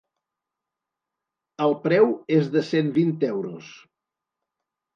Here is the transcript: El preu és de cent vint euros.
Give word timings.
El 1.67 1.75
preu 1.85 2.09
és 2.39 2.51
de 2.57 2.65
cent 2.73 2.91
vint 2.99 3.15
euros. 3.31 3.71